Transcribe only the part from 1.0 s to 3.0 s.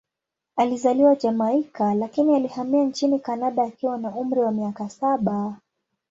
Jamaika, lakini alihamia